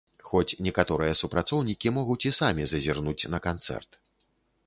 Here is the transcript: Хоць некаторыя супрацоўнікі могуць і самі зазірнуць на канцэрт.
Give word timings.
Хоць 0.27 0.47
некаторыя 0.67 1.17
супрацоўнікі 1.21 1.93
могуць 1.97 2.27
і 2.31 2.33
самі 2.39 2.63
зазірнуць 2.71 3.29
на 3.35 3.39
канцэрт. 3.47 4.01